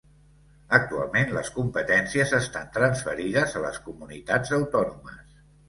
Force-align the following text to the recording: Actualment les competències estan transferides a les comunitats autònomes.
Actualment 0.77 1.29
les 1.35 1.51
competències 1.57 2.33
estan 2.39 2.73
transferides 2.79 3.55
a 3.55 3.63
les 3.69 3.81
comunitats 3.87 4.59
autònomes. 4.61 5.41